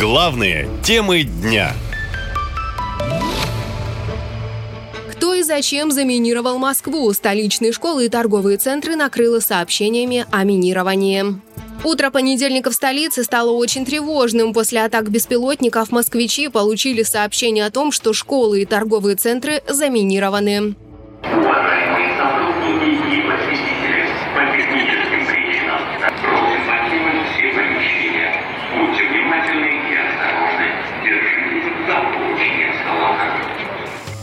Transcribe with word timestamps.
Главные 0.00 0.66
темы 0.82 1.24
дня. 1.24 1.74
Кто 5.12 5.34
и 5.34 5.42
зачем 5.42 5.90
заминировал 5.90 6.56
Москву? 6.56 7.12
Столичные 7.12 7.70
школы 7.72 8.06
и 8.06 8.08
торговые 8.08 8.56
центры 8.56 8.96
накрыло 8.96 9.40
сообщениями 9.40 10.24
о 10.30 10.44
минировании. 10.44 11.38
Утро 11.84 12.08
понедельника 12.08 12.70
в 12.70 12.74
столице 12.74 13.24
стало 13.24 13.50
очень 13.50 13.84
тревожным. 13.84 14.54
После 14.54 14.82
атак 14.82 15.10
беспилотников 15.10 15.92
москвичи 15.92 16.48
получили 16.48 17.02
сообщение 17.02 17.66
о 17.66 17.70
том, 17.70 17.92
что 17.92 18.14
школы 18.14 18.62
и 18.62 18.64
торговые 18.64 19.16
центры 19.16 19.62
заминированы. 19.68 20.76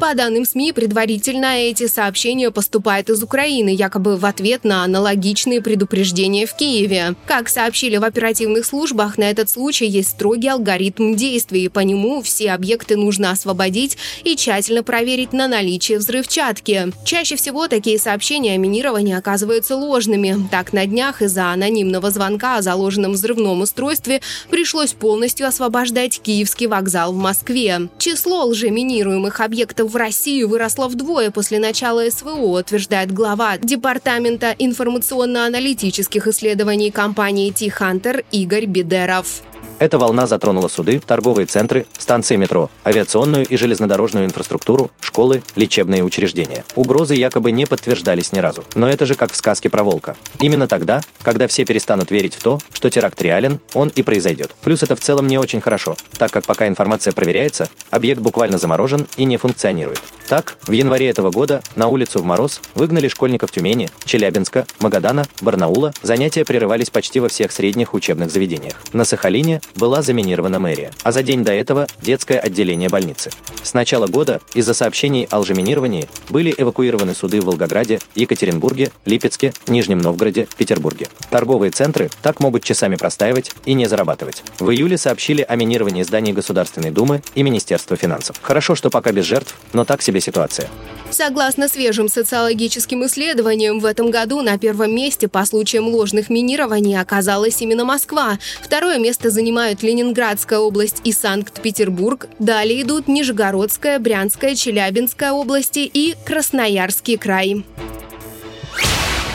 По 0.00 0.14
данным 0.14 0.46
СМИ, 0.46 0.72
предварительно 0.72 1.58
эти 1.58 1.86
сообщения 1.86 2.50
поступают 2.50 3.10
из 3.10 3.22
Украины, 3.22 3.68
якобы 3.68 4.16
в 4.16 4.24
ответ 4.24 4.64
на 4.64 4.82
аналогичные 4.82 5.60
предупреждения 5.60 6.46
в 6.46 6.56
Киеве. 6.56 7.16
Как 7.26 7.50
сообщили 7.50 7.98
в 7.98 8.04
оперативных 8.04 8.64
службах, 8.64 9.18
на 9.18 9.24
этот 9.24 9.50
случай 9.50 9.84
есть 9.84 10.12
строгий 10.12 10.48
алгоритм 10.48 11.16
действий. 11.16 11.68
По 11.68 11.80
нему 11.80 12.22
все 12.22 12.52
объекты 12.52 12.96
нужно 12.96 13.30
освободить 13.30 13.98
и 14.24 14.36
тщательно 14.36 14.82
проверить 14.82 15.34
на 15.34 15.48
наличие 15.48 15.98
взрывчатки. 15.98 16.94
Чаще 17.04 17.36
всего 17.36 17.68
такие 17.68 17.98
сообщения 17.98 18.54
о 18.54 18.56
минировании 18.58 19.14
оказываются 19.14 19.76
ложными. 19.76 20.48
Так, 20.50 20.72
на 20.72 20.86
днях 20.86 21.20
из-за 21.20 21.52
анонимного 21.52 22.10
звонка 22.10 22.56
о 22.56 22.62
заложенном 22.62 23.12
взрывном 23.12 23.60
устройстве 23.60 24.22
пришлось 24.48 24.94
полностью 24.94 25.46
освобождать 25.46 26.22
Киевский 26.22 26.68
вокзал 26.68 27.12
в 27.12 27.18
Москве. 27.18 27.90
Число 27.98 28.46
лжеминируемых 28.46 29.42
объектов 29.42 29.89
в 29.90 29.96
России 29.96 30.44
выросло 30.44 30.88
вдвое 30.88 31.30
после 31.30 31.58
начала 31.58 32.08
СВО, 32.08 32.60
утверждает 32.60 33.12
глава 33.12 33.58
Департамента 33.58 34.54
информационно-аналитических 34.58 36.28
исследований 36.28 36.90
компании 36.90 37.50
T-Hunter 37.50 38.24
Игорь 38.30 38.66
Бедеров. 38.66 39.42
Эта 39.80 39.98
волна 39.98 40.26
затронула 40.26 40.68
суды, 40.68 41.00
торговые 41.00 41.46
центры, 41.46 41.86
станции 41.96 42.36
метро, 42.36 42.68
авиационную 42.84 43.46
и 43.46 43.56
железнодорожную 43.56 44.26
инфраструктуру, 44.26 44.90
школы, 45.00 45.42
лечебные 45.56 46.04
учреждения. 46.04 46.66
Угрозы 46.74 47.14
якобы 47.14 47.50
не 47.50 47.64
подтверждались 47.64 48.32
ни 48.32 48.40
разу. 48.40 48.62
Но 48.74 48.90
это 48.90 49.06
же 49.06 49.14
как 49.14 49.32
в 49.32 49.36
сказке 49.36 49.70
про 49.70 49.82
волка. 49.82 50.16
Именно 50.38 50.68
тогда, 50.68 51.00
когда 51.22 51.48
все 51.48 51.64
перестанут 51.64 52.10
верить 52.10 52.34
в 52.34 52.42
то, 52.42 52.58
что 52.74 52.90
теракт 52.90 53.22
реален, 53.22 53.58
он 53.72 53.88
и 53.88 54.02
произойдет. 54.02 54.54
Плюс 54.60 54.82
это 54.82 54.96
в 54.96 55.00
целом 55.00 55.26
не 55.26 55.38
очень 55.38 55.62
хорошо, 55.62 55.96
так 56.18 56.30
как 56.30 56.44
пока 56.44 56.68
информация 56.68 57.14
проверяется, 57.14 57.70
объект 57.88 58.20
буквально 58.20 58.58
заморожен 58.58 59.06
и 59.16 59.24
не 59.24 59.38
функционирует. 59.38 60.02
Так, 60.30 60.54
в 60.62 60.70
январе 60.70 61.08
этого 61.08 61.32
года 61.32 61.60
на 61.74 61.88
улицу 61.88 62.20
в 62.20 62.24
мороз 62.24 62.60
выгнали 62.76 63.08
школьников 63.08 63.50
Тюмени, 63.50 63.90
Челябинска, 64.04 64.64
Магадана, 64.78 65.26
Барнаула. 65.40 65.92
Занятия 66.02 66.44
прерывались 66.44 66.88
почти 66.88 67.18
во 67.18 67.28
всех 67.28 67.50
средних 67.50 67.94
учебных 67.94 68.30
заведениях. 68.30 68.74
На 68.92 69.04
Сахалине 69.04 69.60
была 69.74 70.02
заминирована 70.02 70.60
мэрия, 70.60 70.92
а 71.02 71.10
за 71.10 71.24
день 71.24 71.42
до 71.42 71.50
этого 71.50 71.88
детское 72.00 72.38
отделение 72.38 72.88
больницы. 72.88 73.32
С 73.64 73.74
начала 73.74 74.06
года 74.06 74.40
из-за 74.54 74.72
сообщений 74.72 75.26
о 75.32 75.40
лжеминировании 75.40 76.08
были 76.28 76.54
эвакуированы 76.56 77.16
суды 77.16 77.40
в 77.40 77.46
Волгограде, 77.46 77.98
Екатеринбурге, 78.14 78.92
Липецке, 79.06 79.52
Нижнем 79.66 79.98
Новгороде, 79.98 80.46
Петербурге. 80.56 81.08
Торговые 81.30 81.72
центры 81.72 82.08
так 82.22 82.38
могут 82.38 82.62
часами 82.62 82.94
простаивать 82.94 83.50
и 83.64 83.72
не 83.72 83.86
зарабатывать. 83.86 84.44
В 84.60 84.70
июле 84.70 84.96
сообщили 84.96 85.42
о 85.42 85.56
минировании 85.56 86.04
зданий 86.04 86.32
Государственной 86.32 86.92
Думы 86.92 87.20
и 87.34 87.42
Министерства 87.42 87.96
финансов. 87.96 88.36
Хорошо, 88.40 88.76
что 88.76 88.90
пока 88.90 89.10
без 89.10 89.24
жертв, 89.24 89.56
но 89.72 89.84
так 89.84 90.02
себе 90.02 90.19
ситуация. 90.20 90.68
Согласно 91.10 91.68
свежим 91.68 92.08
социологическим 92.08 93.04
исследованиям, 93.04 93.80
в 93.80 93.84
этом 93.84 94.10
году 94.10 94.42
на 94.42 94.58
первом 94.58 94.94
месте 94.94 95.26
по 95.28 95.44
случаям 95.44 95.88
ложных 95.88 96.30
минирований 96.30 96.98
оказалась 96.98 97.60
именно 97.60 97.84
Москва. 97.84 98.38
Второе 98.62 98.98
место 98.98 99.30
занимают 99.30 99.82
Ленинградская 99.82 100.60
область 100.60 101.00
и 101.04 101.12
Санкт-Петербург. 101.12 102.28
Далее 102.38 102.82
идут 102.82 103.08
Нижегородская, 103.08 103.98
Брянская, 103.98 104.54
Челябинская 104.54 105.32
области 105.32 105.80
и 105.80 106.14
Красноярский 106.24 107.18
край. 107.18 107.64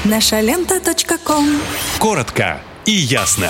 Наша 0.06 0.40
лента. 0.40 0.80
Коротко 2.00 2.62
и 2.86 2.92
ясно. 2.92 3.50